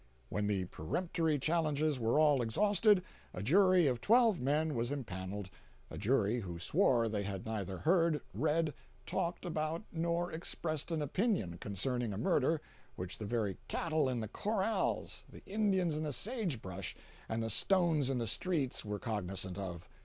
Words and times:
When 0.29 0.47
the 0.47 0.65
peremptory 0.65 1.37
challenges 1.37 1.99
were 1.99 2.19
all 2.19 2.41
exhausted, 2.41 3.03
a 3.35 3.43
jury 3.43 3.85
of 3.85 4.01
twelve 4.01 4.41
men 4.41 4.73
was 4.73 4.91
impaneled—a 4.91 5.97
jury 5.99 6.39
who 6.39 6.57
swore 6.57 7.07
they 7.07 7.21
had 7.21 7.45
neither 7.45 7.77
heard, 7.77 8.19
read, 8.33 8.73
talked 9.05 9.45
about 9.45 9.83
nor 9.91 10.31
expressed 10.31 10.91
an 10.91 11.03
opinion 11.03 11.59
concerning 11.59 12.13
a 12.13 12.17
murder 12.17 12.61
which 12.95 13.19
the 13.19 13.27
very 13.27 13.57
cattle 13.67 14.09
in 14.09 14.19
the 14.21 14.27
corrals, 14.27 15.23
the 15.29 15.43
Indians 15.45 15.95
in 15.95 16.01
the 16.01 16.13
sage 16.13 16.63
brush 16.63 16.95
and 17.29 17.43
the 17.43 17.51
stones 17.51 18.09
in 18.09 18.17
the 18.17 18.25
streets 18.25 18.83
were 18.83 18.97
cognizant 18.97 19.59
of! 19.59 19.87